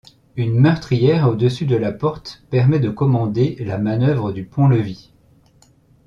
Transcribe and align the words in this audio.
Une 0.35 0.59
meurtrière 0.59 1.29
au-dessus 1.29 1.67
de 1.67 1.75
la 1.75 1.91
porte 1.91 2.41
permet 2.49 2.79
de 2.79 2.89
commander 2.89 3.55
la 3.59 3.77
manœuvre 3.77 4.31
du 4.31 4.45
pont-levis. 4.45 5.11